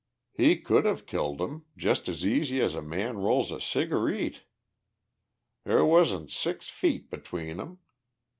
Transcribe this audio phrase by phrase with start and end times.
[0.33, 4.41] "He could have killed him just as easy as a man rolls a cigareet!
[5.63, 7.77] There wasn't six feet between 'em.